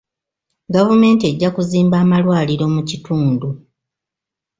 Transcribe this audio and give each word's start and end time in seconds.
Gavumenti 0.75 1.23
ejja 1.31 1.49
kuzimba 1.55 1.95
amalwaliro 2.03 2.65
mu 2.75 2.81
kitundu. 2.89 3.49